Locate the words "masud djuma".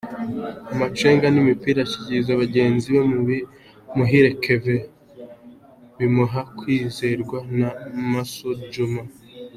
8.09-9.01